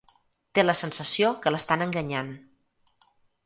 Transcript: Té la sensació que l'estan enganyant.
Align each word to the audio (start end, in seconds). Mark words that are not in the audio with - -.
Té 0.57 0.63
la 0.65 0.75
sensació 0.79 1.31
que 1.45 1.53
l'estan 1.55 1.87
enganyant. 1.89 2.35